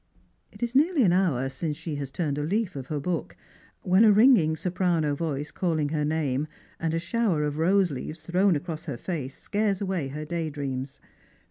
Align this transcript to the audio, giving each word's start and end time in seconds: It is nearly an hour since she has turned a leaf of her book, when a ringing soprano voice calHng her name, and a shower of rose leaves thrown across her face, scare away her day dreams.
It 0.51 0.63
is 0.63 0.73
nearly 0.73 1.03
an 1.03 1.13
hour 1.13 1.47
since 1.47 1.77
she 1.77 1.97
has 1.97 2.09
turned 2.09 2.39
a 2.39 2.43
leaf 2.43 2.75
of 2.75 2.87
her 2.87 2.99
book, 2.99 3.37
when 3.83 4.03
a 4.03 4.11
ringing 4.11 4.55
soprano 4.55 5.13
voice 5.13 5.51
calHng 5.51 5.91
her 5.91 6.03
name, 6.03 6.47
and 6.79 6.95
a 6.95 6.99
shower 6.99 7.43
of 7.43 7.59
rose 7.59 7.91
leaves 7.91 8.23
thrown 8.23 8.55
across 8.55 8.85
her 8.85 8.97
face, 8.97 9.37
scare 9.37 9.75
away 9.79 10.07
her 10.07 10.25
day 10.25 10.49
dreams. 10.49 11.01